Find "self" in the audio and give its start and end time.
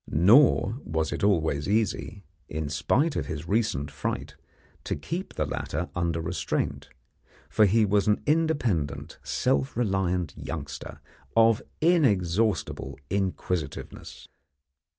9.21-9.77